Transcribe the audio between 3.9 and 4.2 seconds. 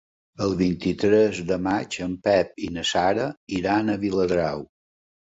a